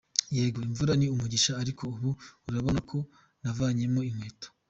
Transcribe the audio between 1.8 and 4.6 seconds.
ubu urabona ko navanyemo inkweto.